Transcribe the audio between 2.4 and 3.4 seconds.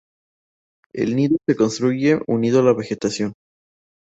a la vegetación.